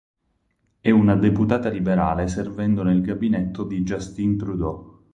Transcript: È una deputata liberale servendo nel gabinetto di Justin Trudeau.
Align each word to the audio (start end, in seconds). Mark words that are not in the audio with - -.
È 0.79 0.89
una 0.89 1.15
deputata 1.15 1.69
liberale 1.69 2.27
servendo 2.27 2.81
nel 2.81 3.01
gabinetto 3.03 3.63
di 3.63 3.83
Justin 3.83 4.35
Trudeau. 4.35 4.99